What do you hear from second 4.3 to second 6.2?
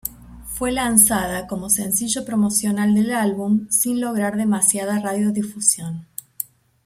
demasiada radiodifusión.